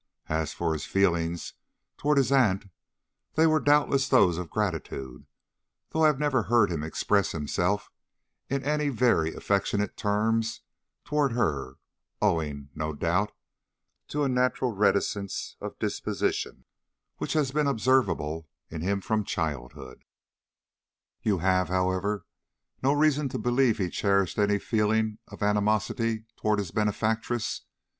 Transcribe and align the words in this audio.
As 0.29 0.51
for 0.51 0.73
his 0.73 0.87
feelings 0.87 1.53
toward 1.95 2.17
his 2.17 2.31
aunt, 2.31 2.71
they 3.35 3.45
were 3.45 3.59
doubtless 3.59 4.09
those 4.09 4.39
of 4.39 4.49
gratitude, 4.49 5.27
though 5.91 6.03
I 6.03 6.07
have 6.07 6.17
never 6.17 6.41
heard 6.41 6.71
him 6.71 6.81
express 6.81 7.33
himself 7.33 7.91
in 8.49 8.63
any 8.63 8.89
very 8.89 9.35
affectionate 9.35 9.95
terms 9.95 10.61
toward 11.05 11.33
her, 11.33 11.75
owing, 12.19 12.69
no 12.73 12.93
doubt, 12.95 13.31
to 14.07 14.23
a 14.23 14.27
natural 14.27 14.71
reticence 14.71 15.55
of 15.61 15.77
disposition 15.77 16.65
which 17.17 17.33
has 17.33 17.51
been 17.51 17.67
observable 17.67 18.49
in 18.71 18.81
him 18.81 19.01
from 19.01 19.23
childhood." 19.23 20.03
"You 21.21 21.37
have, 21.45 21.67
however, 21.69 22.25
no 22.81 22.91
reason 22.91 23.29
to 23.29 23.37
believe 23.37 23.77
he 23.77 23.91
cherished 23.91 24.39
any 24.39 24.57
feelings 24.57 25.19
of 25.27 25.43
animosity 25.43 26.25
toward 26.39 26.57
his 26.57 26.71
benefactress?" 26.71 27.61